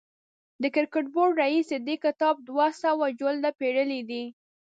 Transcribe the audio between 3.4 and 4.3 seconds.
پېرلي دي.